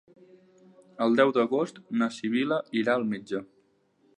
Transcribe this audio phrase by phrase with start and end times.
[1.05, 3.43] El deu d'agost na Sibil·la irà al metge.